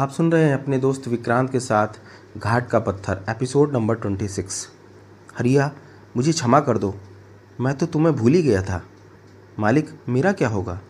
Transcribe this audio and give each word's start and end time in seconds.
आप 0.00 0.10
सुन 0.10 0.32
रहे 0.32 0.44
हैं 0.44 0.62
अपने 0.62 0.78
दोस्त 0.78 1.08
विक्रांत 1.08 1.52
के 1.52 1.60
साथ 1.60 1.88
घाट 2.38 2.68
का 2.68 2.78
पत्थर, 2.78 3.24
एपिसोड 3.28 3.72
नंबर 3.72 3.94
ट्वेंटी 3.94 4.28
सिक्स। 4.28 4.68
हरिया, 5.38 5.72
मुझे 6.16 6.32
क्षमा 6.32 6.60
कर 6.60 6.78
दो। 6.78 6.94
मैं 7.60 7.78
तो 7.78 7.86
तुम्हें 7.86 8.16
भूल 8.16 8.32
ही 8.32 8.42
गया 8.42 8.62
था। 8.62 8.82
मालिक, 9.58 10.00
मेरा 10.08 10.32
क्या 10.32 10.48
होगा? 10.48 10.80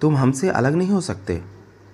तुम 0.00 0.16
हमसे 0.16 0.48
अलग 0.48 0.74
नहीं 0.74 0.88
हो 0.88 1.00
सकते। 1.00 1.42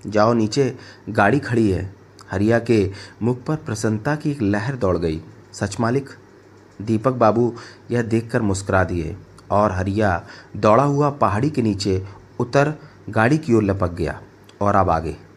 जाओ 0.07 0.33
नीचे, 0.33 0.77
गाड़ी 1.09 1.39
खड़ी 1.39 1.71
है। 1.71 1.95
हरिया 2.31 2.59
के 2.59 2.93
मुख 3.23 3.43
पर 3.43 3.57
प्रसन्नता 3.57 4.17
की 4.17 4.31
एक 4.31 4.43
लहर 4.43 4.77
दौड़ 4.77 4.99
गई। 4.99 5.23
सच 5.53 5.81
मालिक, 5.81 6.11
दीपक 6.83 7.13
बाबू 7.13 7.55
यह 7.91 8.03
देखकर 8.03 8.43
मुस्कुरा 8.43 8.85
दिए 8.85 9.17
और 9.51 9.73
हरिया 9.73 10.27
दौड़ा 10.57 10.85
हुआ 10.85 11.11
पहाड़ी 11.11 11.51
के 11.51 11.63
नीचे 11.63 12.07
उतर 12.41 12.75
गाड़ी 13.11 13.39
की 13.39 13.55
ओर 13.55 13.63
लपक 13.63 13.93
गया 13.93 14.23
और 14.61 14.75
अब 14.75 14.91
आगे। 14.91 15.28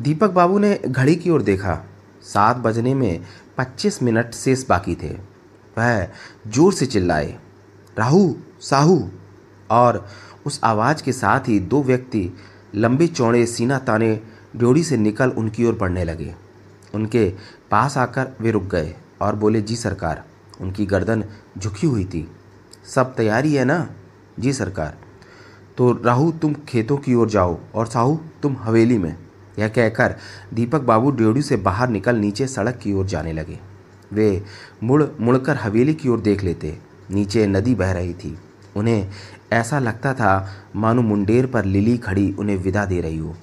दीपक 0.00 0.30
बाबू 0.30 0.58
ने 0.58 0.80
घड़ी 0.86 1.14
की 1.16 1.30
ओर 1.30 1.42
देखा। 1.42 1.84
सात 2.22 2.56
बजने 2.56 2.94
में 2.94 3.22
पच्चीस 3.58 4.02
मिनट 4.02 4.34
शेष 4.34 4.66
बाकी 4.66 4.94
थे। 4.94 5.08
वह 5.78 6.08
ज़ोर 6.48 6.72
से 6.72 6.86
चिल्लाए, 6.86 7.38
राहु, 7.98 8.34
साहू! 8.60 9.10
और 9.70 10.06
उस 10.46 10.60
आवाज़ 10.64 11.02
के 11.02 11.12
साथ 11.12 11.40
ही 11.40 11.60
दो 11.60 11.82
व्यक्ति 11.82 12.30
लंबे 12.74 13.06
चौड़े 13.06 13.46
सीना 13.46 13.78
ताने 13.78 14.20
ड्योड़ी 14.56 14.84
से 14.84 14.96
निकल 14.96 15.30
उनकी 15.30 15.64
ओर 15.64 15.74
बढ़ने 15.74 16.04
लगे। 16.04 16.34
उनके 16.94 17.32
पास 17.70 17.96
आकर 17.98 18.28
वे 18.40 18.50
रुक 18.50 18.62
गए 18.62 18.94
और 19.22 19.36
बोले, 19.36 19.62
जी 19.62 19.76
सरकार, 19.76 20.24
उनकी 20.60 20.86
गर्दन 20.86 21.24
झुकी 21.58 21.86
हुई 21.86 22.04
थी। 22.04 22.28
सब 22.94 23.14
तैयारी 23.14 23.54
है 23.54 23.64
ना? 23.64 23.90
जी 24.38 24.52
सरकार। 24.52 24.98
तो 25.76 25.92
राहु, 26.04 26.32
तुम 26.32 26.54
खेतों 26.68 26.96
की 26.96 27.14
ओर 27.14 27.28
जाओ 27.28 27.58
और 27.74 27.86
साहू, 27.86 28.20
तुम 28.42 28.56
हवेली 28.60 28.98
में। 28.98 29.16
यह 29.58 29.68
कहकर 29.68 30.16
दीपक 30.54 30.80
बाबू 30.80 31.10
ड्योड़ी 31.10 31.42
से 31.42 31.56
बाहर 31.56 31.88
निकल 31.88 32.16
नीचे 32.16 32.46
सड़क 32.46 32.76
की 32.76 32.92
ओर 32.92 33.06
जाने 33.06 33.32
लगे। 33.32 33.58
वे 34.12 34.44
मुड़, 34.82 35.04
मुड़कर 35.20 35.56
हवेली 35.56 35.94
की 35.94 36.08
ओर 36.08 36.20
देख 36.20 36.42
लेते। 36.42 36.78
नीचे 37.10 37.46
नदी 37.46 37.74
बह 37.74 37.92
रही 37.92 38.14
थी। 38.14 38.38
उन्हें 38.76 39.10
ऐसा 39.52 39.78
लगता 39.78 40.14
था 40.14 40.48
मानो 40.76 41.02
मुंडेर 41.02 41.46
पर 41.46 41.64
लिली 41.64 41.98
खड़ी 41.98 42.32
उन्हें 42.32 42.56
विदा 42.56 42.84
दे 42.84 43.00
रही 43.00 43.18
हो। 43.18 43.36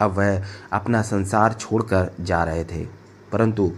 अब 0.00 0.10
वह 0.10 0.42
अपना 0.72 1.02
संसार 1.02 1.52
छोड़कर 1.52 2.10
जा 2.20 2.44
रहे 2.44 2.64
थे। 2.64 2.86
परंतु 3.32 3.72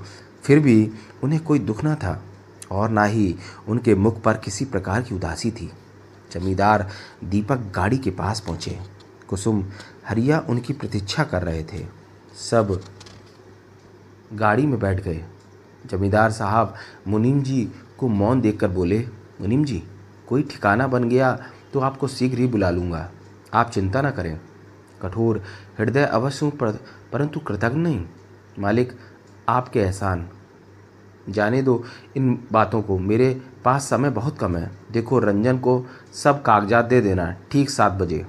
फिर 0.45 0.59
भी 0.59 0.91
उन्हें 1.23 1.45
कोई 1.45 1.59
दुख 1.59 1.85
न 1.85 1.95
था 1.95 2.25
और 2.71 2.89
ना 2.89 3.05
ही 3.05 3.37
उनके 3.69 3.95
मुख 3.95 4.23
पर 4.23 4.35
किसी 4.35 4.65
प्रकार 4.65 5.03
की 5.03 5.15
उदासी 5.15 5.51
थी। 5.51 5.73
जमींदार 6.33 6.91
दीपक 7.25 7.57
गाड़ी 7.57 7.99
के 7.99 8.11
पास 8.11 8.41
पहुँचे। 8.41 8.79
कुसुम 9.29 9.65
हरिया 10.09 10.39
उनकी 10.49 10.73
प्रतीक्षा 10.73 11.25
कर 11.25 11.43
रहे 11.43 11.63
थे। 11.65 11.85
सब 12.41 12.81
गाड़ी 14.33 14.67
में 14.67 14.79
बैठ 14.81 15.01
गए। 15.01 15.25
जमींदार 15.85 16.31
साहब 16.31 16.75
मुनीम 17.09 17.43
जी 17.43 17.65
को 17.99 18.09
मौन 18.09 18.41
देखकर 18.41 18.69
बोले 18.69 18.99
मुनीम 19.41 19.65
जी 19.65 19.83
कोई 20.29 20.43
ठिकाना 20.43 20.87
बन 20.87 21.09
गया 21.09 21.33
तो 21.73 21.81
आपको 21.81 22.09
शीघ्र 22.09 22.39
ही 22.39 22.47
बुला 22.47 22.71
लूँगा। 22.71 23.11
आप 23.55 23.71
चिंता 23.71 24.03
ना 24.03 24.11
करें। 24.11 24.39
कठोर 25.03 25.43
हृदय 25.79 26.05
अवश्य 26.05 26.51
पर, 26.51 26.79
परंतु 27.13 27.41
कृतज्ञ 27.41 27.77
नहीं। 27.77 28.05
मालिक 28.59 28.93
आपके 29.49 29.81
एहसान। 29.81 30.29
जाने 31.29 31.63
दो 31.63 31.83
इन 32.17 32.39
बातों 32.53 32.81
को। 32.83 32.99
मेरे 32.99 33.43
पास 33.65 33.89
समय 33.91 34.11
बहुत 34.11 34.39
कम 34.39 34.57
है। 34.57 34.71
देखो 34.93 35.19
रंजन 35.19 35.59
को 35.59 35.85
सब 36.15 36.43
कागजात 36.43 36.85
दे 36.85 37.01
देना। 37.01 37.31
ठीक 37.51 37.71
सात 37.71 37.93
बजे। 37.93 38.27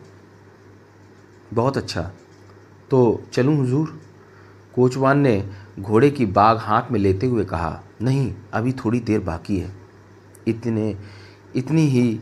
बहुत 1.56 1.78
अच्छा। 1.78 2.02
तो 2.92 3.24
चलूँ 3.34 3.56
हुजूर? 3.58 4.00
कोचवान 4.76 5.20
ने 5.20 5.44
घोड़े 5.80 6.10
की 6.10 6.26
बाग 6.26 6.58
हाथ 6.58 6.92
में 6.92 7.00
लेते 7.00 7.28
हुए 7.28 7.46
कहा, 7.46 7.84
नहीं, 8.02 8.34
अभी 8.54 8.72
थोड़ी 8.74 9.00
देर 9.00 9.20
बाकी 9.20 9.58
है। 9.58 9.72
इतने, 10.48 10.96
इतनी 11.56 11.88
ही 11.88 12.20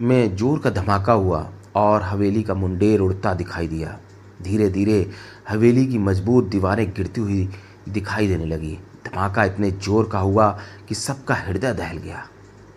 में 0.00 0.36
ज़ोर 0.36 0.58
का 0.58 0.70
धमाका 0.70 1.12
हुआ 1.12 1.50
और 1.74 2.02
हवेली 2.02 2.42
का 2.42 2.54
मुंडेर 2.54 3.00
उड़ता 3.00 3.34
दिखाई 3.34 3.68
दिया। 3.68 3.98
धीरे 4.42 4.68
धीरे 4.68 5.10
हवेली 5.48 5.86
की 5.86 5.98
मज़बूत 5.98 6.44
दीवारें 6.44 6.86
गिरती 6.90 7.20
हुई 7.20 7.48
दिखाई 7.88 8.28
देने 8.28 8.46
लगी। 8.46 8.78
धमाका 9.06 9.44
इतने 9.44 9.70
ज़ोर 9.70 10.08
का 10.08 10.18
हुआ 10.18 10.50
कि 10.88 10.94
सबका 10.94 11.34
हृदय 11.34 11.72
दहल 11.72 11.98
गया 11.98 12.26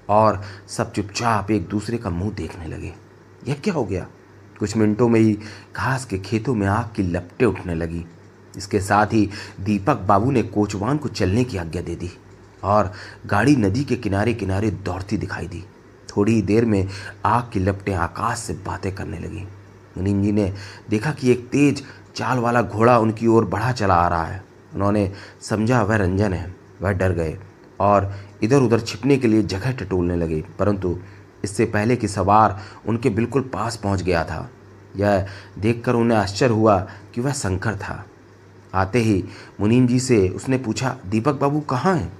और 0.10 0.42
सब 0.68 0.92
चुपचाप 0.92 1.52
एक 1.52 1.68
दूसरे 1.68 1.98
का 1.98 2.10
मुँह 2.10 2.32
देखने 2.32 2.68
लगे। 2.68 2.94
यह 3.48 3.56
क्या 3.64 3.74
हो 3.74 3.84
गया? 3.86 4.08
कुछ 4.60 4.76
मिनटों 4.78 5.08
में 5.10 5.20
ही 5.20 5.34
घास 5.76 6.06
के 6.06 6.18
खेतों 6.20 6.56
में 6.56 6.68
आग 6.68 6.90
की 6.96 7.04
लपटें 7.04 7.46
उठने 7.46 7.76
लगी। 7.76 8.06
इसके 8.58 8.80
साथ 8.80 9.14
ही 9.14 9.30
दीपक 9.60 10.02
बाबू 10.08 10.32
ने 10.32 10.44
कोचवान 10.44 10.98
को 10.98 11.10
चलने 11.10 11.44
की 11.44 11.58
आज्ञा 11.58 11.82
दे 11.82 11.96
दी 11.96 12.10
और 12.64 12.92
गाड़ी 13.26 13.56
नदी 13.56 13.84
के 13.84 13.96
किनारे 13.96 14.34
किनारे 14.34 14.70
दौड़ती 14.72 15.18
दिखाई 15.18 15.48
दी। 15.48 15.64
थोड़ी 16.10 16.34
ही 16.34 16.42
देर 16.42 16.66
में 16.66 16.88
आग 17.26 17.50
की 17.54 17.60
लपटें 17.60 17.94
आकाश 17.94 18.38
से 18.38 18.54
बातें 18.66 18.94
करने 18.96 19.20
लगी। 19.20 19.44
मुनीम 19.98 20.22
जी 20.24 20.32
ने 20.32 20.52
देखा 20.90 21.12
कि 21.12 21.32
एक 21.32 21.48
तेज 21.50 21.84
चाल 22.16 22.40
वाला 22.40 22.62
घोड़ा 22.62 22.98
उनकी 23.00 23.28
ओर 23.28 23.46
बढ़ा 23.46 23.72
चला 23.72 23.96
आ 23.96 24.08
रहा 24.08 24.26
है। 24.26 24.44
उन्होंने 24.74 25.12
समझा, 25.42 25.82
वह 25.84 25.96
रंजन 25.96 26.34
है, 26.34 26.56
वह 26.82 26.92
डर 26.92 27.12
गए 27.12 27.38
और 27.80 28.14
इधर 28.44 28.62
उधर 28.62 28.80
छिपने 28.80 29.18
के 29.18 29.28
लिए 29.28 29.44
जगह 29.44 29.72
टटोलने 29.74 30.16
लगे, 30.16 30.44
परंतु 30.60 30.98
इससे 31.46 31.66
पहले 31.66 31.96
कि 31.96 32.08
सवार 32.08 32.60
उनके 32.88 33.10
बिल्कुल 33.10 33.42
पास 33.42 33.76
पहुँच 33.76 34.02
गया 34.02 34.24
था। 34.24 34.50
यह 34.96 35.28
देखकर 35.60 35.94
उन्हें 35.94 36.18
आश्चर्य 36.18 36.54
हुआ 36.54 36.88
कि 37.16 37.22
वह 37.22 37.32
शंकर 37.32 37.76
था। 37.76 38.06
आते 38.74 39.00
ही 39.00 39.24
मुनीम 39.60 39.88
जी 39.88 40.00
से 40.00 40.30
उसने 40.30 40.58
पूछा, 40.58 40.98
दीपक 41.06 41.34
बाबू 41.34 41.60
कहाँ 41.60 41.96
हैं? 41.96 42.14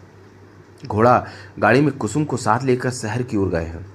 घोड़ा 0.88 1.28
गाड़ी 1.60 1.82
में 1.82 1.98
कुसुम 1.98 2.26
को 2.26 2.38
साथ 2.38 2.64
लेकर 2.64 2.92
शहर 2.92 3.24
की 3.24 3.38
ओर 3.38 3.50
गए 3.50 3.66
हैं। 3.66 3.86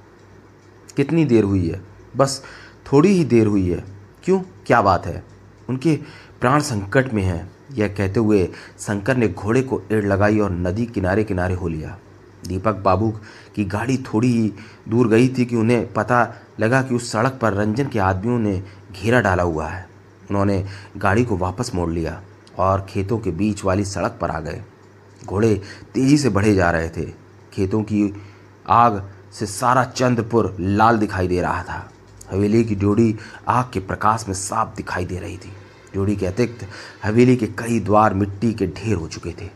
कितनी 0.96 1.24
देर 1.24 1.44
हुई 1.44 1.68
है? 1.68 1.80
बस 2.16 2.44
थोड़ी 2.92 3.08
ही 3.08 3.24
देर 3.24 3.46
हुई 3.46 3.70
है। 3.70 3.84
क्यों? 4.24 4.40
क्या 4.66 4.82
बात 4.82 5.06
है? 5.06 5.24
उनके 5.68 5.98
प्राण 6.40 6.60
संकट 6.60 7.12
में 7.12 7.22
हैं। 7.22 7.50
यह 7.72 7.88
कहते 7.88 8.20
हुए 8.20 8.48
शंकर 8.78 9.16
ने 9.16 9.28
घोड़े 9.28 9.62
को 9.62 9.82
एड़ 9.92 10.04
लगाई 10.04 10.38
और 10.38 10.50
नदी 10.50 10.86
किनारे 10.86 11.24
किनारे 11.24 11.54
हो 11.54 11.68
लिया। 11.68 11.98
दीपक 12.46 12.74
बाबू 12.74 13.10
की 13.56 13.64
गाड़ी 13.64 13.96
थोड़ी 13.96 14.32
ही 14.32 14.52
दूर 14.88 15.08
गई 15.08 15.28
थी 15.28 15.44
कि 15.44 15.56
उन्हें 15.56 15.92
पता 15.92 16.34
लगा 16.60 16.82
कि 16.82 16.94
उस 16.94 17.12
सड़क 17.12 17.38
पर 17.42 17.52
रंजन 17.52 17.88
के 17.88 17.98
आदमियों 17.98 18.38
ने 18.38 18.62
घेरा 18.92 19.20
डाला 19.20 19.42
हुआ 19.42 19.68
है। 19.68 19.88
उन्होंने 20.30 20.66
गाड़ी 20.96 21.24
को 21.24 21.36
वापस 21.36 21.74
मोड़ 21.74 21.90
लिया 21.90 22.22
और 22.58 22.86
खेतों 22.88 23.18
के 23.18 23.30
बीच 23.30 23.64
वाली 23.64 23.84
सड़क 23.84 24.18
पर 24.20 24.30
आ 24.30 24.40
गए। 24.40 24.62
घोड़े 25.26 25.62
तेज़ी 25.94 26.18
से 26.18 26.28
बढ़े 26.28 26.54
जा 26.54 26.70
रहे 26.70 26.88
थे। 26.88 27.04
खेतों 27.52 27.82
की 27.82 28.22
आग 28.68 29.10
से 29.32 29.46
सारा 29.46 29.84
चंद्रपुर 29.84 30.56
लाल 30.60 30.98
दिखाई 30.98 31.28
दे 31.28 31.40
रहा 31.40 31.62
था। 31.62 31.90
हवेली 32.32 32.64
की 32.64 32.74
ड्योड़ी 32.74 33.16
आग 33.48 33.70
के 33.72 33.80
प्रकाश 33.80 34.24
में 34.28 34.34
साफ़ 34.34 34.76
दिखाई 34.76 35.04
दे 35.04 35.18
रही 35.18 35.36
थी। 35.36 35.52
ड्योड़ी 35.92 36.16
के 36.16 36.26
अतिरिक्त 36.26 36.66
हवेली 37.04 37.36
के 37.36 37.46
कई 37.46 37.80
द्वार 37.80 38.14
मिट्टी 38.14 38.52
के 38.54 38.66
ढेर 38.66 38.96
हो 38.96 39.06
चुके 39.08 39.30
थे। 39.30 39.48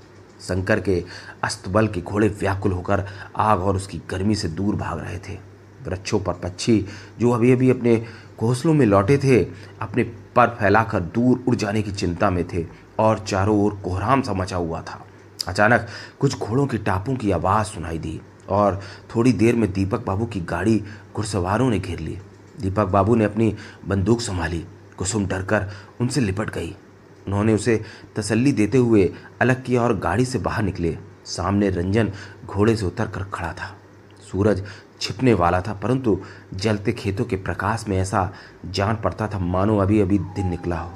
शंकर 0.44 0.80
के 0.80 1.04
अस्तबल 1.44 1.88
के 1.88 2.00
घोड़े 2.00 2.28
व्याकुल 2.28 2.72
होकर 2.72 3.04
आग 3.36 3.60
और 3.60 3.76
उसकी 3.76 4.02
गर्मी 4.10 4.34
से 4.34 4.48
दूर 4.48 4.76
भाग 4.76 4.98
रहे 4.98 5.18
थे। 5.18 5.38
वृक्षों 5.86 6.20
पर 6.20 6.32
पक्षी, 6.32 6.86
जो 7.18 7.30
अभी 7.30 7.52
अभी 7.52 7.70
अपने 7.70 8.06
घोंसलों 8.40 8.74
में 8.74 8.86
लौटे 8.86 9.18
थे, 9.18 9.46
अपने 9.80 10.02
पर 10.36 10.56
फैलाकर 10.60 11.00
दूर 11.00 11.44
उड़ 11.48 11.54
जाने 11.56 11.82
की 11.82 11.92
चिंता 11.92 12.30
में 12.30 12.44
थे 12.48 12.66
और 12.98 13.18
चारों 13.18 13.58
ओर 13.64 13.74
कोहराम 13.84 14.22
सा 14.22 14.32
मचा 14.32 14.56
हुआ 14.56 14.80
था। 14.80 15.04
अचानक 15.48 15.86
कुछ 16.20 16.38
घोड़ों 16.38 16.66
की 16.66 16.78
टापों 16.78 17.16
की 17.16 17.30
आवाज़ 17.30 17.66
सुनाई 17.66 17.98
दी 17.98 18.20
और 18.48 18.80
थोड़ी 19.16 19.32
देर 19.32 19.54
में 19.54 19.72
दीपक 19.72 20.06
बाबू 20.06 20.26
की 20.26 20.40
गाड़ी 20.40 20.84
घुड़सवारों 21.16 21.70
ने 21.70 21.78
घेर 21.78 21.98
ली। 21.98 22.18
दीपक 22.60 22.84
बाबू 22.84 23.14
ने 23.14 23.24
अपनी 23.24 23.54
बंदूक 23.88 24.20
संभाली। 24.20 24.64
कुसुम 24.96 25.26
डरकर 25.26 25.70
उनसे 26.00 26.20
लिपट 26.20 26.50
गई। 26.50 26.76
उन्होंने 27.26 27.54
उसे 27.54 27.80
तसल्ली 28.16 28.52
देते 28.52 28.78
हुए 28.78 29.10
अलग 29.40 29.62
किया 29.64 29.82
और 29.82 29.96
गाड़ी 29.98 30.24
से 30.24 30.38
बाहर 30.38 30.62
निकले। 30.62 30.96
सामने 31.26 31.68
रंजन 31.70 32.12
घोड़े 32.46 32.76
से 32.76 32.86
उतर 32.86 33.08
कर 33.08 33.22
खड़ा 33.24 33.52
था। 33.52 33.76
सूरज 34.22 34.62
छिपने 35.00 35.34
वाला 35.34 35.60
था, 35.60 35.72
परंतु 35.74 36.18
जलते 36.54 36.92
खेतों 36.92 37.24
के 37.24 37.36
प्रकाश 37.36 37.84
में 37.88 37.96
ऐसा 37.98 38.30
जान 38.66 38.96
पड़ता 38.96 39.28
था, 39.28 39.38
मानो 39.38 39.78
अभी 39.78 40.00
अभी 40.00 40.18
दिन 40.18 40.48
निकला 40.48 40.78
हो। 40.78 40.92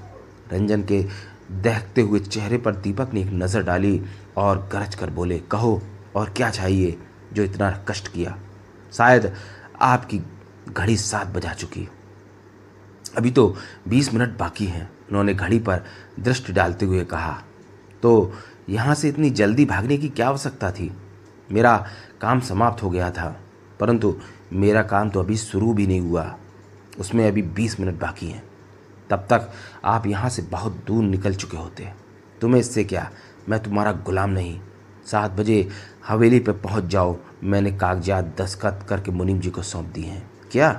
रंजन 0.52 0.82
के 0.82 1.02
दहकते 1.52 2.00
हुए 2.00 2.20
चेहरे 2.20 2.58
पर 2.58 2.74
दीपक 2.76 3.14
ने 3.14 3.20
एक 3.20 3.30
नज़र 3.32 3.62
डाली 3.62 4.00
और 4.36 4.68
गरज 4.72 4.94
कर 4.94 5.10
बोले, 5.10 5.38
कहो, 5.40 5.80
और 6.16 6.30
क्या 6.30 6.50
चाहिए 6.50 6.96
जो 7.32 7.42
इतना 7.42 7.70
कष्ट 7.88 8.08
किया? 8.08 8.36
शायद 8.92 9.32
आपकी 9.80 10.20
घड़ी 10.68 10.96
सात 10.96 11.26
बजा 11.26 11.52
चुकी 11.52 11.88
अभी 13.16 13.30
तो 13.30 13.54
बीस 13.88 14.12
मिनट 14.14 14.36
बाकी 14.38 14.66
हैं। 14.66 14.88
उन्होंने 15.08 15.34
घड़ी 15.34 15.58
पर 15.58 15.84
दृष्टि 16.20 16.52
डालते 16.52 16.86
हुए 16.86 17.04
कहा 17.04 17.32
तो 18.02 18.32
यहाँ 18.68 18.94
से 18.94 19.08
इतनी 19.08 19.30
जल्दी 19.32 19.64
भागने 19.64 19.96
की 19.98 20.08
क्या 20.08 20.28
आवश्यकता 20.28 20.70
थी? 20.72 20.90
मेरा 21.50 21.76
काम 22.20 22.40
समाप्त 22.40 22.82
हो 22.82 22.90
गया 22.90 23.10
था, 23.10 23.28
परंतु 23.80 24.14
मेरा 24.52 24.82
काम 24.82 25.10
तो 25.10 25.20
अभी 25.20 25.36
शुरू 25.36 25.72
भी 25.72 25.86
नहीं 25.86 26.00
हुआ। 26.00 26.34
उसमें 26.98 27.26
अभी 27.28 27.42
बीस 27.42 27.78
मिनट 27.80 28.00
बाकी 28.00 28.26
हैं। 28.26 28.42
तब 29.10 29.26
तक 29.30 29.50
आप 29.84 30.06
यहाँ 30.06 30.28
से 30.30 30.42
बहुत 30.42 30.82
दूर 30.86 31.02
निकल 31.04 31.34
चुके 31.34 31.56
होते। 31.56 31.88
तुम्हें 32.40 32.60
इससे 32.60 32.84
क्या? 32.84 33.10
मैं 33.48 33.62
तुम्हारा 33.62 33.92
गुलाम 33.92 34.30
नहीं। 34.30 34.58
सात 35.06 35.30
बजे 35.30 35.68
हवेली 36.08 36.38
पर 36.40 36.52
पहुँच 36.54 36.84
जाओ। 36.84 37.16
मैंने 37.44 37.72
कागजात 37.72 38.34
दस्खत 38.38 38.86
करके 38.88 39.10
मुनीम 39.10 39.40
जी 39.40 39.50
को 39.50 39.62
सौंप 39.62 39.86
दिए 39.86 40.04
हैं। 40.04 40.30
क्या? 40.52 40.70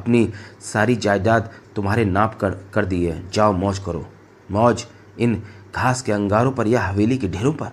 अपनी 0.00 0.28
सारी 0.62 0.96
जायदाद 0.96 1.50
तुम्हारे 1.76 2.04
नाप 2.04 2.34
कर 2.34 2.50
कर 2.74 2.84
दी 2.84 3.04
है। 3.04 3.22
जाओ, 3.30 3.52
मौज 3.52 3.78
करो। 3.78 4.06
मौज 4.50 4.84
इन 5.18 5.42
घास 5.74 6.02
के 6.02 6.12
अंगारों 6.12 6.52
पर 6.52 6.66
या 6.66 6.80
हवेली 6.80 7.18
के 7.18 7.28
ढेरों 7.28 7.52
पर। 7.52 7.72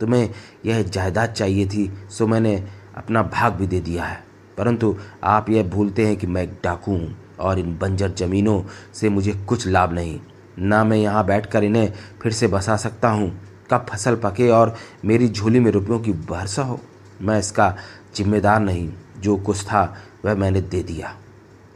तुम्हें 0.00 0.30
यह 0.66 0.82
जायदाद 0.82 1.30
चाहिए 1.30 1.66
थी, 1.66 1.90
सो 2.10 2.26
मैंने 2.26 2.56
अपना 2.96 3.22
भाग 3.24 3.52
भी 3.52 3.66
दे 3.66 3.80
दिया 3.80 4.04
है। 4.04 4.22
परंतु 4.58 4.96
आप 5.24 5.50
यह 5.50 5.68
भूलते 5.70 6.06
हैं 6.06 6.16
कि 6.16 6.26
मैं 6.26 6.42
एक 6.42 6.58
डाकू 6.64 6.92
हूँ, 6.92 7.14
और 7.40 7.58
इन 7.58 7.76
बंजर 7.78 8.10
ज़मीनों 8.10 8.62
से 8.94 9.08
मुझे 9.08 9.32
कुछ 9.48 9.66
लाभ 9.66 9.92
नहीं। 9.92 10.18
ना 10.58 10.82
मैं 10.84 10.96
यहाँ 10.96 11.24
बैठकर 11.26 11.64
इन्हें 11.64 11.92
फिर 12.22 12.32
से 12.32 12.46
बसा 12.46 12.76
सकता 12.76 13.10
हूँ। 13.10 13.30
कब 13.70 13.86
फ़सल 13.90 14.16
पके 14.16 14.48
और 14.50 14.74
मेरी 15.04 15.28
झोली 15.28 15.60
में 15.60 15.70
रुपयों 15.70 15.98
की 16.00 16.12
बरसा 16.30 16.62
हो 16.62 16.80
मैं 17.22 17.38
इसका 17.38 17.74
जिम्मेदार 18.16 18.60
नहीं, 18.60 18.88
जो 19.18 19.36
कुछ 19.36 19.64
था 19.64 19.82
वह 20.24 20.34
मैंने 20.34 20.60
दे 20.60 20.82
दिया। 20.82 21.14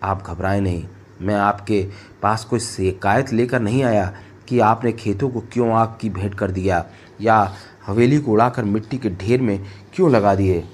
आप 0.02 0.22
घबराएँ 0.22 0.60
नहीं। 0.60 0.84
मैं 1.20 1.34
आपके 1.34 1.88
पास 2.22 2.44
कोई 2.44 2.60
शिकायत 2.60 3.32
लेकर 3.32 3.60
नहीं 3.60 3.82
आया 3.82 4.14
कि 4.48 4.60
आपने 4.60 4.92
खेतों 4.92 5.30
को 5.30 5.40
क्यों 5.40 5.72
आग 5.72 5.98
की 6.00 6.10
भेंट 6.10 6.34
कर 6.34 6.50
दिया 6.50 6.86
या 7.20 7.54
हवेली 7.86 8.18
को 8.18 8.32
उड़ाकर 8.32 8.64
मिट्टी 8.64 8.98
के 8.98 9.10
ढेर 9.10 9.40
में 9.40 9.64
क्यों 9.94 10.10
लगा 10.10 10.34
दिए? 10.34 10.64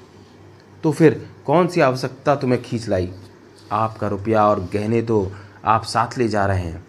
तो 0.82 0.92
फिर 0.92 1.30
कौन 1.46 1.66
सी 1.66 1.80
आवश्यकता 1.80 2.36
तुम्हें 2.36 2.62
खींच 2.62 2.88
लाई? 2.88 3.12
आपका 3.72 4.08
रुपया 4.08 4.46
और 4.46 4.60
गहने 4.60 5.02
तो 5.02 5.32
आप 5.64 5.84
साथ 5.84 6.19
ले 6.19 6.28
जा 6.28 6.46
रहे 6.46 6.62
हैं। 6.62 6.86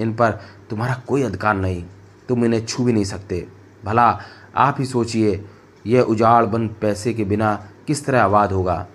इन 0.00 0.14
पर 0.14 0.30
तुम्हारा 0.70 0.94
कोई 0.94 1.22
अधिकार 1.22 1.54
नहीं। 1.54 1.84
तुम 2.28 2.44
इन्हें 2.44 2.66
छू 2.66 2.84
भी 2.84 2.92
नहीं 2.92 3.04
सकते। 3.04 3.48
भला 3.84 4.20
आप 4.56 4.76
ही 4.78 4.84
सोचिए, 4.84 5.44
यह 5.86 6.02
उजाड़ 6.02 6.44
बंद 6.44 6.74
पैसे 6.80 7.14
के 7.14 7.24
बिना 7.24 7.68
किस 7.86 8.04
तरह 8.04 8.22
आबाद 8.22 8.52
होगा? 8.52 8.86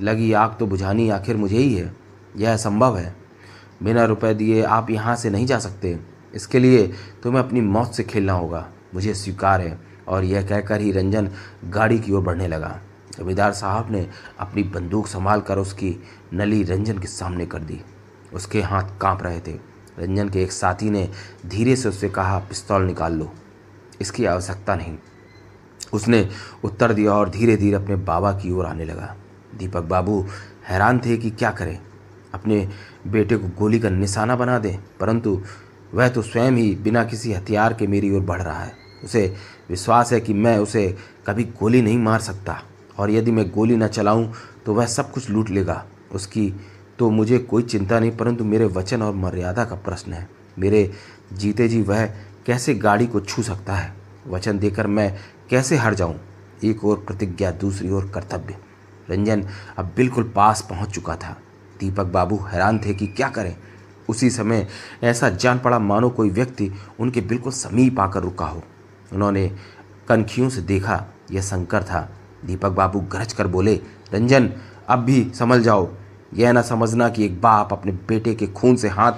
लगी 0.00 0.32
आग 0.32 0.56
तो 0.60 0.66
बुझानी 0.66 1.10
आखिर 1.10 1.36
मुझे 1.36 1.58
ही 1.58 1.74
है। 1.74 1.97
यह 2.36 2.56
संभव 2.56 2.98
है। 2.98 3.16
बिना 3.82 4.04
रुपए 4.04 4.34
दिए 4.34 4.62
आप 4.62 4.90
यहाँ 4.90 5.16
से 5.16 5.30
नहीं 5.30 5.46
जा 5.46 5.58
सकते। 5.58 6.00
इसके 6.34 6.58
लिए 6.58 6.92
तुम्हें 7.22 7.42
अपनी 7.42 7.60
मौत 7.60 7.94
से 7.94 8.04
खेलना 8.04 8.32
होगा। 8.32 8.68
मुझे 8.94 9.14
स्वीकार 9.14 9.60
है। 9.60 9.88
और 10.08 10.24
यह 10.24 10.48
कहकर 10.48 10.80
ही 10.80 10.92
रंजन 10.92 11.30
गाड़ी 11.64 11.98
की 11.98 12.12
ओर 12.12 12.22
बढ़ने 12.22 12.48
लगा। 12.48 12.80
जमींदार 13.18 13.52
साहब 13.52 13.90
ने 13.90 14.10
अपनी 14.38 14.62
बंदूक 14.62 15.06
संभाल 15.06 15.40
कर 15.40 15.58
उसकी 15.58 16.02
नली 16.34 16.62
रंजन 16.62 16.98
के 16.98 17.06
सामने 17.06 17.46
कर 17.46 17.58
दी। 17.58 17.80
उसके 18.32 18.62
हाथ 18.62 18.82
काँप 19.00 19.22
रहे 19.22 19.40
थे। 19.40 19.52
रंजन 19.98 20.28
के 20.28 20.42
एक 20.42 20.52
साथी 20.52 20.90
ने 20.90 21.10
धीरे 21.46 21.76
से 21.76 21.88
उससे 21.88 22.08
कहा, 22.08 22.38
पिस्तौल 22.38 22.82
निकाल 22.82 23.12
लो। 23.12 23.32
इसकी 24.00 24.24
आवश्यकता 24.24 24.74
नहीं। 24.74 24.98
उसने 25.92 26.28
उत्तर 26.64 26.92
दिया 26.92 27.12
और 27.12 27.30
धीरे 27.30 27.56
धीरे 27.56 27.76
अपने 27.76 27.96
बाबा 27.96 28.32
की 28.32 28.52
ओर 28.52 28.66
आने 28.66 28.84
लगा। 28.84 29.16
दीपक 29.58 29.82
बाबू 29.82 30.26
हैरान 30.68 30.98
थे 30.98 31.16
कि 31.16 31.30
क्या 31.30 31.50
करें। 31.50 31.78
अपने 32.34 32.68
बेटे 33.06 33.36
को 33.36 33.48
गोली 33.58 33.78
का 33.80 33.90
निशाना 33.90 34.36
बना 34.36 34.58
दें, 34.58 34.76
परंतु 35.00 35.40
वह 35.94 36.08
तो 36.08 36.22
स्वयं 36.22 36.52
ही 36.52 36.74
बिना 36.74 37.04
किसी 37.04 37.32
हथियार 37.32 37.74
के 37.74 37.86
मेरी 37.86 38.10
ओर 38.10 38.20
बढ़ 38.22 38.42
रहा 38.42 38.62
है। 38.62 38.72
उसे 39.04 39.26
विश्वास 39.68 40.12
है 40.12 40.20
कि 40.20 40.34
मैं 40.34 40.56
उसे 40.58 40.86
कभी 41.26 41.44
गोली 41.60 41.82
नहीं 41.82 41.98
मार 41.98 42.20
सकता, 42.20 42.60
और 42.98 43.10
यदि 43.10 43.30
मैं 43.30 43.50
गोली 43.50 43.76
न 43.76 43.88
चलाऊं 43.88 44.26
तो 44.66 44.74
वह 44.74 44.86
सब 44.86 45.12
कुछ 45.12 45.30
लूट 45.30 45.50
लेगा। 45.50 45.84
उसकी 46.12 46.52
तो 46.98 47.10
मुझे 47.10 47.38
कोई 47.38 47.62
चिंता 47.62 47.98
नहीं, 48.00 48.10
परंतु 48.10 48.44
मेरे 48.44 48.64
वचन 48.66 49.02
और 49.02 49.14
मर्यादा 49.14 49.64
का 49.64 49.76
प्रश्न 49.76 50.12
है। 50.12 50.28
मेरे 50.58 50.90
जीते 51.32 51.68
जी 51.68 51.82
वह 51.82 52.04
कैसे 52.46 52.74
गाड़ी 52.74 53.06
को 53.06 53.20
छू 53.20 53.42
सकता 53.42 53.74
है? 53.74 53.92
वचन 54.26 54.58
देकर 54.58 54.86
मैं 54.86 55.14
कैसे 55.50 55.76
हर 55.76 55.94
जाऊँ? 55.94 56.18
एक 56.64 56.84
और 56.84 56.96
प्रतिज्ञा, 56.98 57.50
दूसरी 57.50 57.90
ओर 57.90 58.10
कर्तव्य। 58.14 58.56
रंजन 59.10 59.44
अब 59.78 59.92
बिल्कुल 59.96 60.32
पास 60.36 60.66
पहुँच 60.70 60.90
चुका 60.90 61.14
था। 61.16 61.36
दीपक 61.80 62.06
बाबू 62.06 62.36
हैरान 62.48 62.78
थे 62.78 62.94
कि 62.94 63.06
क्या 63.06 63.28
करें। 63.28 63.54
उसी 64.08 64.30
समय 64.30 64.66
ऐसा 65.02 65.28
जान 65.30 65.58
पड़ा 65.58 65.78
मानो 65.78 66.10
कोई 66.10 66.30
व्यक्ति 66.30 66.70
उनके 67.00 67.20
बिल्कुल 67.20 67.52
समीप 67.52 68.00
आकर 68.00 68.22
रुका 68.22 68.46
हो। 68.46 68.62
उन्होंने 69.12 69.50
कनखियों 70.08 70.48
से 70.48 70.62
देखा, 70.62 71.04
यह 71.30 71.40
शंकर 71.40 71.82
था। 71.82 72.08
दीपक 72.44 72.70
बाबू 72.70 73.00
गरज 73.02 73.32
कर 73.32 73.46
बोले, 73.46 73.74
रंजन, 74.14 74.50
अब 74.88 74.98
भी 74.98 75.30
समझ 75.34 75.60
जाओ। 75.60 75.88
यह 76.34 76.52
ना 76.52 76.62
समझना 76.62 77.08
कि 77.08 77.24
एक 77.24 77.40
बाप 77.40 77.72
अपने 77.72 77.92
बेटे 78.08 78.34
के 78.34 78.46
खून 78.46 78.76
से 78.76 78.88
हाथ 78.88 79.12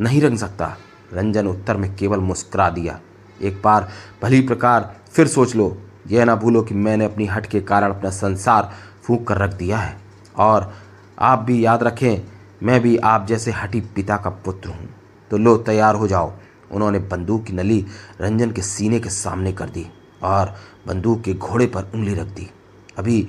नहीं 0.00 0.20
रंग 0.22 0.38
सकता। 0.38 0.76
रंजन 1.12 1.46
उत्तर 1.46 1.76
में 1.76 1.94
केवल 1.96 2.20
मुस्कुरा 2.20 2.68
दिया, 2.70 2.98
एक 3.42 3.60
बार 3.64 3.88
भली 4.22 4.40
प्रकार 4.40 4.94
फिर 5.12 5.28
सोच 5.28 5.54
लो। 5.56 5.76
यह 6.08 6.24
ना 6.24 6.34
भूलो 6.36 6.62
कि 6.62 6.74
मैंने 6.74 7.04
अपनी 7.04 7.26
हट 7.26 7.46
के 7.46 7.60
कारण 7.60 7.90
अपना 7.90 8.10
संसार 8.10 8.70
फूक 9.02 9.26
कर 9.28 9.38
रख 9.38 9.54
दिया 9.54 9.78
है। 9.78 9.96
और 10.38 10.72
आप 11.20 11.38
भी 11.38 11.64
याद 11.64 11.82
रखें, 11.82 12.22
मैं 12.62 12.80
भी 12.80 12.96
आप 12.96 13.26
जैसे 13.26 13.50
हटी 13.50 13.80
पिता 13.80 14.16
का 14.16 14.30
पुत्र 14.30 14.68
हूँ। 14.68 14.88
तो 15.30 15.38
लो, 15.38 15.56
तैयार 15.56 15.94
हो 15.94 16.08
जाओ। 16.08 16.32
उन्होंने 16.72 16.98
बंदूक 16.98 17.44
की 17.44 17.52
नली 17.52 17.84
रंजन 18.20 18.50
के 18.50 18.62
सीने 18.62 19.00
के 19.00 19.10
सामने 19.10 19.52
कर 19.52 19.68
दी 19.68 19.86
और 20.22 20.54
बंदूक 20.86 21.22
के 21.22 21.34
घोड़े 21.34 21.66
पर 21.66 21.90
उंगली 21.94 22.14
रख 22.14 22.26
दी। 22.26 22.48
अभी 22.98 23.26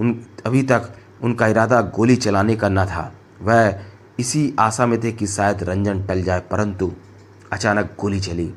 उन, 0.00 0.24
अभी 0.46 0.62
तक 0.62 0.92
उनका 1.22 1.46
इरादा 1.46 1.80
गोली 1.80 2.16
चलाने 2.16 2.56
का 2.56 2.68
न 2.68 2.84
था। 2.86 3.12
वह 3.42 3.80
इसी 4.18 4.54
आशा 4.58 4.86
में 4.86 5.00
थे 5.02 5.12
कि 5.12 5.26
शायद 5.26 5.62
रंजन 5.62 6.02
टल 6.02 6.22
जाए, 6.22 6.40
परंतु 6.40 6.92
अचानक 7.52 7.96
गोली 8.00 8.20
चली 8.20 8.52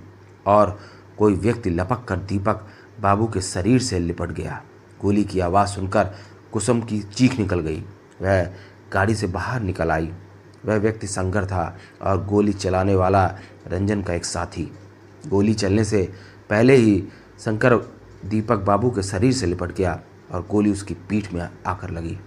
और 0.46 0.80
कोई 1.18 1.34
व्यक्ति 1.34 1.70
लपक 1.70 2.06
कर 2.06 2.18
दीपक 2.20 2.68
बाबू 3.02 3.28
के 3.28 3.42
शरीर 3.42 3.80
से 3.80 4.00
लिपट 4.00 4.32
गया। 4.32 4.62
गोली 5.02 5.24
की 5.24 5.40
आवाज़ 5.40 5.70
सुनकर 5.70 6.12
कुसुम 6.52 6.82
की 6.82 7.00
चीख 7.00 7.40
निकल 7.40 7.60
गई। 7.60 7.84
वह 8.22 8.44
गाड़ी 8.94 9.16
से 9.16 9.28
बाहर 9.28 9.62
निकल 9.62 9.92
आई। 9.92 10.12
वह 10.66 10.78
व्यक्ति 10.78 11.08
संगर 11.08 11.46
था 11.46 11.78
और 12.02 12.26
गोली 12.26 12.54
चलाने 12.54 12.96
वाला 12.96 13.26
रंजन 13.68 14.02
का 14.02 14.14
एक 14.14 14.26
साथी। 14.26 14.72
गोली 15.28 15.54
चलने 15.54 15.84
से 15.84 16.04
पहले 16.50 16.76
ही 16.76 17.04
शंकर 17.40 17.76
दीपक 18.26 18.58
बाबू 18.58 18.90
के 18.92 19.04
शरीर 19.04 19.34
से 19.34 19.46
लिपट 19.46 19.72
गया 19.72 20.00
और 20.32 20.46
गोली 20.52 20.72
उसकी 20.72 20.94
पीठ 21.10 21.34
में 21.34 21.50
आकर 21.68 21.90
लगी। 21.90 22.18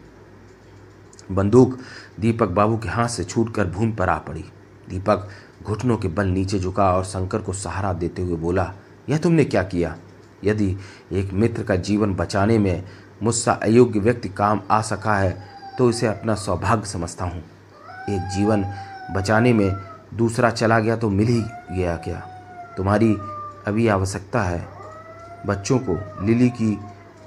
बंदूक 1.32 1.78
दीपक 2.20 2.48
बाबू 2.48 2.76
के 2.76 2.88
हाथ 2.88 3.08
से 3.08 3.24
छूटकर 3.24 3.66
भूमि 3.66 3.92
पर 3.92 4.08
आ 4.08 4.18
पड़ी। 4.18 4.44
दीपक 4.88 5.28
घुटनों 5.62 5.96
के 5.96 6.08
बल 6.08 6.26
नीचे 6.26 6.58
झुका 6.58 6.92
और 6.92 7.04
शंकर 7.04 7.38
को 7.38 7.52
सहारा 7.52 7.92
देते 7.92 8.22
हुए 8.22 8.36
बोला, 8.36 8.72
यह 9.08 9.18
तुमने 9.18 9.44
क्या 9.44 9.62
किया? 9.62 9.96
यदि 10.44 10.76
एक 11.12 11.32
मित्र 11.32 11.62
का 11.62 11.76
जीवन 11.76 12.14
बचाने 12.14 12.58
में 12.58 12.84
मुझसा 13.22 13.52
अयोग्य 13.52 14.00
व्यक्ति 14.00 14.28
काम 14.28 14.60
आ 14.70 14.80
सका 14.82 15.16
है 15.16 15.53
तो 15.78 15.90
इसे 15.90 16.06
अपना 16.06 16.34
सौभाग्य 16.34 16.86
समझता 16.86 17.24
हूँ। 17.24 17.44
एक 18.10 18.28
जीवन 18.36 18.64
बचाने 19.14 19.52
में 19.52 19.76
दूसरा 20.14 20.50
चला 20.50 20.78
गया 20.80 20.96
तो 20.96 21.10
मिल 21.10 21.28
ही 21.28 21.44
गया 21.76 21.96
क्या? 21.96 22.20
तुम्हारी 22.76 23.16
अभी 23.66 23.88
आवश्यकता 23.88 24.42
है। 24.42 24.68
बच्चों 25.46 25.78
को, 25.78 26.24
लिली 26.24 26.50
की 26.50 26.78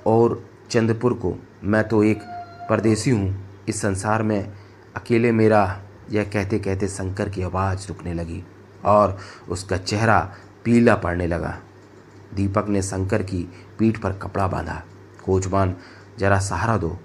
और 0.06 0.50
चंद्रपुर 0.70 1.14
को। 1.14 1.36
मैं 1.64 1.88
तो 1.88 2.04
एक 2.04 2.22
परदेसी 2.70 3.12
हूँ। 3.12 3.48
इस 3.70 3.82
संसार 3.82 4.24
में 4.24 4.54
अकेले 4.96 5.32
मेरा 5.32 5.82
यह 6.12 6.24
कहते 6.24 6.60
कहते 6.60 6.88
शंकर 6.88 7.30
की 7.30 7.42
आवाज़ 7.42 7.88
रुकने 7.88 8.14
लगी 8.14 8.44
और 8.86 9.18
उसका 9.50 9.78
चेहरा 9.78 10.32
पीला 10.64 10.96
पड़ने 10.96 11.28
लगा। 11.28 11.58
दीपक 12.34 12.66
ने 12.68 12.82
शंकर 12.82 13.24
की 13.24 13.54
पीठ 13.80 13.98
पर 13.98 14.14
कपड़ा 14.14 14.48
बांधा। 14.48 14.82
कोचबान 15.26 15.76
जरा 16.20 16.40
सहारा 16.40 16.78
दो। 16.78 16.98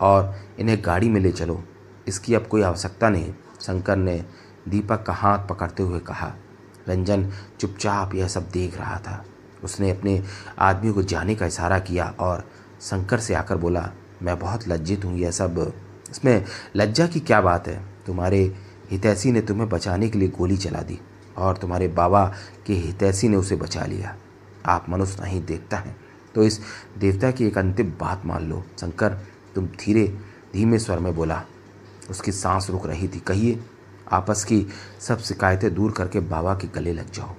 और 0.00 0.34
इन्हें 0.58 0.78
गाड़ी 0.84 1.08
में 1.08 1.20
ले 1.20 1.32
चलो। 1.32 1.62
इसकी 2.08 2.34
अब 2.34 2.46
कोई 2.46 2.62
आवश्यकता 2.62 3.08
नहीं। 3.08 3.32
शंकर 3.60 3.96
ने 3.96 4.24
दीपक 4.68 5.02
का 5.02 5.12
हाथ 5.12 5.46
पकड़ते 5.48 5.82
हुए 5.82 5.98
कहा, 6.00 6.32
रंजन, 6.88 7.30
चुपचाप 7.60 8.14
यह 8.14 8.28
सब 8.28 8.48
देख 8.50 8.78
रहा 8.78 8.98
था। 8.98 9.24
उसने 9.64 9.90
अपने 9.90 10.22
आदमी 10.58 10.92
को 10.92 11.02
जाने 11.02 11.34
का 11.34 11.46
इशारा 11.46 11.78
किया 11.78 12.14
और 12.20 12.44
शंकर 12.80 13.18
से 13.18 13.34
आकर 13.34 13.56
बोला, 13.56 13.90
मैं 14.22 14.38
बहुत 14.38 14.68
लज्जित 14.68 15.04
हूँ 15.04 15.16
यह 15.18 15.30
सब। 15.30 15.72
इसमें 16.10 16.44
लज्जा 16.76 17.06
की 17.06 17.20
क्या 17.20 17.40
बात 17.40 17.68
है? 17.68 17.82
तुम्हारे 18.06 18.42
हितैषी 18.90 19.32
ने 19.32 19.40
तुम्हें 19.40 19.68
बचाने 19.68 20.08
के 20.08 20.18
लिए 20.18 20.28
गोली 20.28 20.56
चला 20.56 20.80
दी 20.80 20.98
और 21.36 21.56
तुम्हारे 21.56 21.88
बाबा 21.88 22.26
के 22.66 22.72
हितैषी 22.72 23.28
ने 23.28 23.36
उसे 23.36 23.56
बचा 23.56 23.84
लिया। 23.84 24.14
आप 24.66 24.86
मनुष्य 24.88 25.22
नहीं, 25.22 25.44
देखता 25.44 25.76
है। 25.76 25.96
तो 26.34 26.42
इस 26.42 26.60
देवता 26.98 27.30
की 27.30 27.46
एक 27.46 27.58
अंतिम 27.58 27.92
बात 28.00 28.22
मान 28.26 28.48
लो। 28.48 28.62
शंकर 28.80 29.18
तुम 29.54 29.66
धीरे, 29.66 30.18
धीमे 30.52 30.78
स्वर 30.78 30.98
में 30.98 31.14
बोला, 31.14 31.42
उसकी 32.10 32.32
सांस 32.32 32.70
रुक 32.70 32.86
रही 32.86 33.08
थी। 33.08 33.20
कहिए, 33.20 33.64
आपस 34.12 34.44
की 34.44 34.66
सब 35.00 35.18
शिकायतें 35.18 35.74
दूर 35.74 35.92
करके 35.92 36.20
बाबा 36.20 36.54
के 36.54 36.68
गले 36.68 36.92
लग 36.92 37.10
जाओ। 37.12 37.34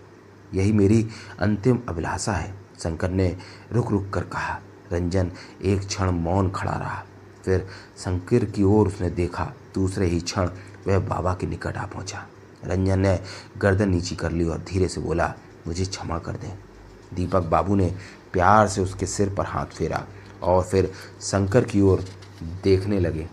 यही 0.54 0.72
मेरी 0.72 1.08
अंतिम 1.40 1.80
अभिलाषा 1.90 2.34
है, 2.34 2.54
शंकर 2.80 3.10
ने 3.10 3.38
रुक 3.72 3.92
रुक 3.92 4.10
कर 4.10 4.24
कहा। 4.24 4.60
रंजन 4.92 5.32
एक 5.62 5.88
क्षण 5.88 6.10
मौन 6.12 6.52
खड़ा 6.52 6.72
रहा। 6.72 7.04
फिर 7.46 7.68
शंकर 7.98 8.46
की 8.46 8.64
ओर 8.64 8.88
उसने 8.88 9.10
देखा, 9.10 9.54
दूसरे 9.76 10.06
ही 10.06 10.20
क्षण 10.20 10.50
वह 10.88 11.00
बाबा 11.00 11.34
के 11.34 11.48
निकट 11.48 11.78
आ 11.78 11.86
पहुँचा। 11.86 12.28
रंजन 12.66 13.00
ने 13.00 13.20
गर्दन 13.58 13.90
नीची 13.90 14.16
कर 14.16 14.32
ली 14.32 14.46
और 14.46 14.58
धीरे 14.58 14.88
से 14.88 15.02
बोला, 15.02 15.34
मुझे 15.68 15.86
क्षमा 15.86 16.20
कर 16.20 16.32
दें। 16.32 16.58
दीपक 17.14 17.44
बाबू 17.44 17.76
ने 17.76 17.96
प्यार 18.34 18.68
से 18.68 18.82
उसके 18.82 19.06
सिर 19.06 19.34
पर 19.34 19.46
हाथ 19.46 19.66
फेरा। 19.66 20.08
और 20.46 20.64
फिर 20.64 20.92
शंकर 21.22 21.66
की 21.66 21.82
ओर 21.82 22.04
देखने 22.64 23.00
लगे। 23.00 23.28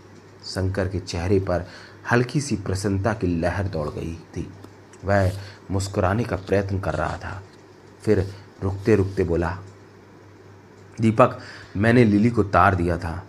शंकर 0.45 0.87
के 0.87 0.99
चेहरे 0.99 1.39
पर 1.39 1.65
हल्की 2.11 2.41
सी 2.41 2.55
प्रसन्नता 2.57 3.13
की 3.13 3.27
लहर 3.39 3.67
दौड़ 3.67 3.87
गई 3.89 4.15
थी। 4.35 4.47
वह 5.05 5.31
मुस्कुराने 5.71 6.23
का 6.23 6.35
प्रयत्न 6.37 6.79
कर 6.79 6.93
रहा 6.93 7.17
था। 7.17 7.41
फिर 8.03 8.27
रुकते 8.63 8.95
रुकते 8.95 9.23
बोला, 9.23 9.57
दीपक, 10.97 11.39
मैंने 11.77 12.03
लिली 12.05 12.29
को 12.29 12.43
तार 12.43 12.75
दिया 12.75 12.97
था, 12.97 13.23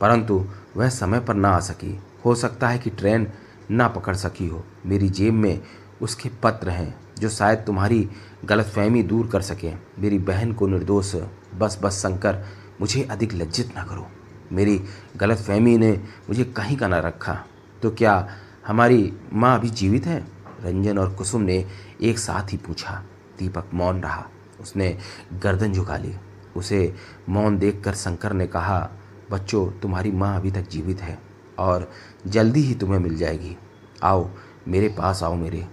परंतु 0.00 0.44
वह 0.76 0.88
समय 0.88 1.20
पर 1.20 1.34
ना 1.34 1.48
आ 1.48 1.60
सकी। 1.60 1.98
हो 2.24 2.34
सकता 2.34 2.68
है 2.68 2.78
कि 2.78 2.90
ट्रेन 2.90 3.26
ना 3.70 3.88
पकड़ 3.88 4.14
सकी 4.16 4.46
हो। 4.46 4.64
मेरी 4.86 5.08
जेब 5.08 5.34
में 5.34 5.60
उसके 6.02 6.28
पत्र 6.42 6.70
हैं, 6.70 6.94
जो 7.18 7.28
शायद 7.28 7.58
तुम्हारी 7.58 8.08
गलतफहमी 8.44 9.02
दूर 9.02 9.26
कर 9.26 9.42
सकें। 9.42 9.78
मेरी 9.98 10.18
बहन 10.18 10.52
को 10.52 10.66
निर्दोष 10.66 11.14
बस 11.54 11.78
बस 11.82 11.98
शंकर 11.98 12.44
मुझे 12.80 13.02
अधिक 13.02 13.34
लज्जित 13.34 13.74
ना 13.76 13.84
करो। 13.84 14.08
मेरी 14.52 14.84
गलतफहमी 15.16 15.78
ने 15.78 15.92
मुझे 16.28 16.44
कहीं 16.44 16.76
का 16.76 16.88
ना 16.88 16.98
रखा। 16.98 17.44
तो 17.82 17.90
क्या 17.90 18.28
हमारी 18.66 19.16
माँ 19.32 19.58
अभी 19.58 19.68
जीवित 19.68 20.06
है? 20.06 20.20
रंजन 20.60 20.98
और 20.98 21.14
कुसुम 21.14 21.42
ने 21.42 21.66
एक 22.02 22.18
साथ 22.18 22.52
ही 22.52 22.56
पूछा। 22.56 23.04
दीपक 23.38 23.64
मौन 23.74 24.00
रहा। 24.00 24.28
उसने 24.60 24.98
गर्दन 25.32 25.72
झुका 25.72 25.96
ली। 25.96 26.14
उसे 26.56 26.94
मौन 27.28 27.58
देखकर 27.58 27.94
शंकर 27.94 28.32
ने 28.32 28.46
कहा, 28.46 28.90
बच्चों, 29.30 29.80
तुम्हारी 29.80 30.10
माँ 30.10 30.36
अभी 30.36 30.50
तक 30.50 30.68
जीवित 30.68 31.00
है 31.00 31.18
और 31.58 31.92
जल्दी 32.26 32.60
ही 32.60 32.74
तुम्हें 32.74 32.98
मिल 32.98 33.16
जाएगी। 33.16 33.56
आओ, 34.02 34.30
मेरे 34.68 34.88
पास 34.88 35.22
आओ 35.22 35.34
मेरे। 35.34 35.66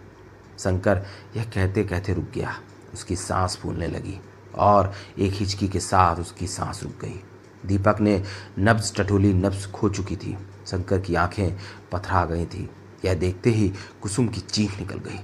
शंकर 0.59 1.05
यह 1.37 1.43
कहते 1.43 1.83
कहते 1.83 2.13
रुक 2.13 2.25
गया। 2.35 2.59
उसकी 2.93 3.15
सांस 3.15 3.57
फूलने 3.57 3.87
लगी। 3.87 4.21
और 4.55 4.93
एक 5.19 5.33
हिचकी 5.33 5.67
के 5.67 5.79
साथ 5.79 6.15
उसकी 6.15 6.47
सांस 6.47 6.83
रुक 6.83 6.93
गई। 7.01 7.23
दीपक 7.65 7.97
ने 8.01 8.23
नब्ज 8.59 8.95
टटोली 8.95 9.33
नब्ज 9.33 9.71
खो 9.71 9.89
चुकी 9.89 10.15
थी। 10.15 10.37
शंकर 10.67 10.99
की 10.99 11.15
आँखें 11.15 11.57
पथरा 11.91 12.25
गई 12.25 12.45
थी। 12.45 12.69
यह 13.05 13.13
देखते 13.13 13.49
ही 13.49 13.73
कुसुम 14.01 14.27
की 14.27 14.41
चीख 14.41 14.79
निकल 14.79 14.97
गई। 14.97 15.19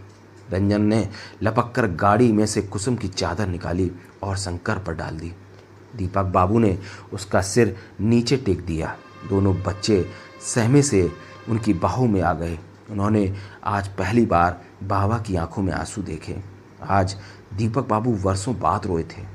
रंजन 0.52 0.82
ने 0.82 1.10
लपक 1.44 1.74
कर 1.76 1.88
गाड़ी 1.88 2.32
में 2.32 2.46
से 2.46 2.62
कुसुम 2.62 2.96
की 2.96 3.08
चादर 3.08 3.48
निकाली 3.48 3.92
और 4.24 4.38
शंकर 4.38 4.80
पर 4.80 4.94
डाल 4.94 5.18
दी। 5.18 5.34
दीपक 5.96 6.24
बाबू 6.24 6.60
ने 6.60 6.80
उसका 7.14 7.42
सिर 7.42 7.78
नीचे 8.02 8.38
टेक 8.38 8.66
दिया। 8.66 8.98
दोनों 9.30 9.56
बच्चे 9.56 10.10
सहमे 10.42 10.82
से 10.82 11.12
उनकी 11.50 11.74
बाहों 11.74 12.08
में 12.08 12.22
आ 12.22 12.34
गए। 12.34 12.60
उन्होंने 12.90 13.36
आज 13.64 13.88
पहली 13.88 14.26
बार 14.26 14.62
बाबा 14.84 15.18
की 15.18 15.36
आँखों 15.36 15.64
में 15.64 15.74
आँसू 15.74 16.02
देखे। 16.02 16.40
आज 16.90 17.18
दीपक 17.54 17.88
बाबू 17.88 18.12
वर्षों 18.14 18.60
बाद 18.60 18.86
रोए 18.86 19.04
थे। 19.04 19.26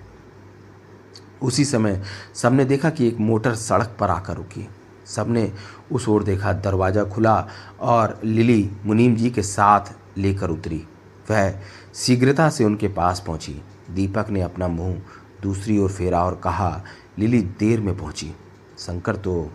उसी 1.43 1.65
समय 1.65 2.03
सबने 2.35 2.65
देखा 2.65 2.91
कि 2.91 3.09
एक 3.09 3.19
मोटर 3.21 3.55
सड़क 3.55 3.97
पर 4.01 4.11
आकर 4.11 4.37
रुकी। 4.37 4.69
सबने 5.07 5.53
उस 5.93 6.09
ओर 6.09 6.23
देखा, 6.25 6.53
दरवाज़ा 6.53 7.05
खुला 7.05 7.49
और 7.81 8.21
लिली 8.25 8.71
मुनीम 8.85 9.17
जी 9.17 9.31
के 9.31 9.43
साथ 9.43 9.95
लेकर 10.19 10.51
उतरी। 10.51 10.83
वह 11.31 11.61
शीघ्रता 11.95 12.49
से 12.51 12.65
उनके 12.65 12.89
पास 12.89 13.23
पहुँची। 13.27 13.61
दीपक 13.91 14.31
ने 14.31 14.41
अपना 14.41 14.69
मुँह 14.69 15.01
दूसरी 15.43 15.79
ओर 15.79 15.91
फेरा 15.91 16.25
और 16.25 16.35
कहा, 16.35 16.83
लिली, 17.19 17.41
देर 17.43 17.81
में 17.81 17.97
पहुँची। 17.97 18.35
शंकर 18.79 19.17
तो 19.17 19.51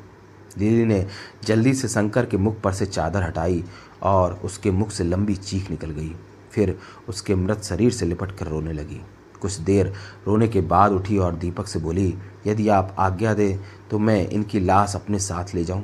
लिली 0.58 0.86
ने 0.86 1.06
जल्दी 1.46 1.74
से 1.74 1.88
शंकर 1.88 2.25
के 2.25 2.38
मुख 2.38 2.60
पर 2.62 2.74
से 2.74 2.86
चादर 2.86 3.24
हटाई 3.24 3.63
और 4.03 4.34
उसके 4.34 4.72
मुख 4.72 4.91
से 4.91 5.03
लंबी 5.03 5.36
चीख 5.36 5.70
निकल 5.70 5.91
गई। 5.91 6.15
फिर 6.51 6.77
उसके 7.10 7.36
मृत 7.36 7.63
शरीर 7.63 7.91
से 7.91 8.05
लिपट 8.05 8.31
कर 8.31 8.48
रोने 8.48 8.74
लगी। 8.74 9.01
कुछ 9.41 9.58
देर 9.60 9.93
रोने 10.27 10.48
के 10.48 10.62
बाद 10.62 10.91
उठी 10.91 11.17
और 11.17 11.36
दीपक 11.36 11.67
से 11.67 11.79
बोली, 11.79 12.13
यदि 12.48 12.67
आप 12.70 12.96
आज्ञा 13.00 13.34
दें 13.34 13.60
तो 13.89 14.00
मैं 14.00 14.27
इनकी 14.27 14.60
लाश 14.60 14.96
अपने 14.96 15.20
साथ 15.20 15.55
ले 15.55 15.63
जाऊँ। 15.63 15.84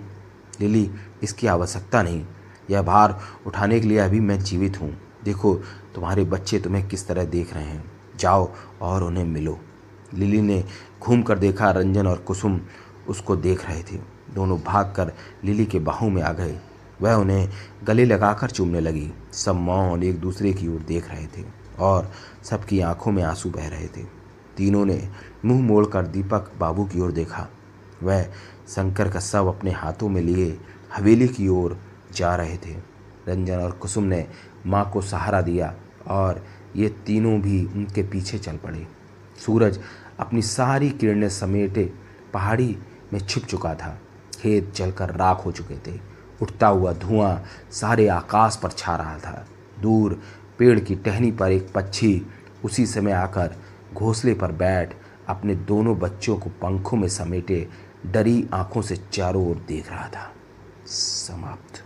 लिली, 0.62 0.90
इसकी 1.24 1.48
आवश्यकता 1.48 2.02
नहीं। 2.04 2.26
यह 2.70 2.82
भार 2.82 3.20
उठाने 3.48 3.80
के 3.80 3.88
लिए 3.88 3.98
अभी 3.98 4.20
मैं 4.20 4.40
जीवित 4.40 4.82
हूँ। 4.82 4.96
देखो, 5.24 5.54
तुम्हारे 5.96 6.24
बच्चे 6.24 6.60
तुम्हें 6.60 6.88
किस 6.88 7.08
तरह 7.08 7.26
देख 7.26 7.54
रहे 7.54 7.64
हैं। 7.64 7.84
जाओ 8.20 8.50
और 8.82 9.04
उन्हें 9.04 9.26
मिलो। 9.26 9.58
लिली 10.14 10.42
ने 10.42 10.64
घूम 11.02 11.22
कर 11.22 11.40
देखा 11.40 11.72
रंजन 11.72 12.08
और 12.08 12.18
कुसुम 12.18 12.60
उसको 13.10 13.36
देख 13.36 13.66
रहे 13.66 13.84
थे। 13.84 13.98
दोनों 14.34 14.60
भागकर 14.60 15.12
लिली 15.44 15.66
के 15.66 15.80
बाहों 15.80 16.10
में 16.10 16.22
आ 16.22 16.32
गए। 16.34 16.58
वह 17.02 17.14
उन्हें 17.14 17.50
गले 17.84 18.06
लगाकर 18.06 18.50
चूमने 18.50 18.80
लगी। 18.80 19.12
सब 19.34 19.56
मौन 19.56 20.04
एक 20.04 20.20
दूसरे 20.20 20.54
की 20.54 20.68
ओर 20.68 20.80
देख 20.80 21.10
रहे 21.10 21.26
थे 21.26 21.46
और 21.80 22.12
सबकी 22.44 22.80
आँखों 22.80 23.12
में 23.12 23.24
आँसू 23.24 23.50
बह 23.50 23.68
रहे 23.68 23.88
थे। 23.88 24.04
तीनों 24.58 24.86
ने 24.86 25.10
मुँह 25.46 25.62
मोड़कर 25.62 26.06
दीपक 26.06 26.52
बाबू 26.60 26.86
की 26.86 27.00
ओर 27.00 27.12
देखा। 27.12 27.48
वह 28.04 28.24
शंकर 28.68 29.10
का 29.10 29.20
सब 29.20 29.48
अपने 29.48 29.72
हाथों 29.72 30.10
में 30.10 30.22
लिए 30.22 30.58
हवेली 30.96 31.28
की 31.28 31.48
ओर 31.48 31.80
जा 32.14 32.36
रहे 32.36 32.58
थे। 32.58 32.74
रंजन 33.28 33.58
और 33.58 33.72
कुसुम 33.72 34.04
ने 34.04 34.28
माँ 34.66 34.90
को 34.92 35.02
सहारा 35.02 35.42
दिया 35.42 35.74
और 36.08 36.46
ये 36.76 36.90
तीनों 36.90 37.42
भी 37.42 37.66
उनके 37.66 38.04
पीछे 38.04 38.38
चल 38.38 38.58
पड़े। 38.58 38.88
सूरज 39.46 39.80
अपनी 40.20 40.42
सारी 40.42 40.90
किरणें 40.90 41.30
समेटे 41.30 41.94
पहाड़ी 42.34 42.78
में 43.14 43.20
छिप 43.20 43.46
चुका 43.46 43.74
था। 43.76 44.00
खेत 44.40 44.74
जलकर 44.76 45.10
राख 45.10 45.46
हो 45.46 45.52
चुके 45.52 45.76
थे। 45.76 46.17
उठता 46.42 46.68
हुआ 46.68 46.94
धुआँ 46.94 47.44
सारे 47.72 48.08
आकाश 48.08 48.56
पर 48.56 48.72
छा 48.72 48.96
रहा 48.96 49.18
था। 49.20 49.48
दूर 49.82 50.22
पेड़ 50.60 50.80
की 50.80 50.96
टहनी 50.96 51.32
पर 51.32 51.52
एक 51.52 51.72
पक्षी 51.74 52.22
उसी 52.66 52.86
समय 52.86 53.12
आकर 53.12 53.56
घोंसले 53.94 54.34
पर 54.34 54.52
बैठ 54.52 54.94
अपने 55.28 55.56
दोनों 55.56 55.98
बच्चों 56.00 56.38
को 56.38 56.50
पंखों 56.50 56.98
में 56.98 57.08
समेटे 57.08 57.68
डरी 58.06 58.48
आँखों 58.54 58.82
से 58.82 58.96
चारों 59.14 59.48
ओर 59.50 59.56
देख 59.68 59.92
रहा 59.92 60.08
था। 60.08 60.32
समाप्त। 60.86 61.84